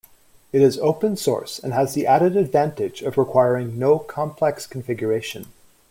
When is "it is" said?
0.51-0.79